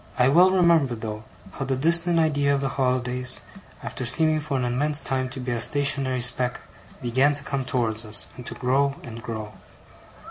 I 0.17 0.29
well 0.29 0.49
remember 0.49 0.95
though, 0.95 1.25
how 1.51 1.65
the 1.65 1.75
distant 1.75 2.17
idea 2.17 2.55
of 2.55 2.61
the 2.61 2.69
holidays, 2.69 3.39
after 3.83 4.03
seeming 4.03 4.39
for 4.39 4.57
an 4.57 4.65
immense 4.65 4.99
time 4.99 5.29
to 5.29 5.39
be 5.39 5.51
a 5.51 5.61
stationary 5.61 6.21
speck, 6.21 6.61
began 7.03 7.35
to 7.35 7.43
come 7.43 7.63
towards 7.65 8.03
us, 8.03 8.25
and 8.35 8.43
to 8.47 8.55
grow 8.55 8.95
and 9.03 9.21
grow. 9.21 9.53